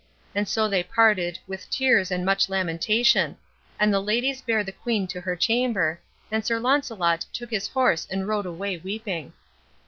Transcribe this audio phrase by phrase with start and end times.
[0.33, 3.37] And so they parted, with tears and much lamentation;
[3.79, 5.99] and the ladies bare the queen to her chamber,
[6.31, 9.33] and Sir Launcelot took his horse and rode away, weeping.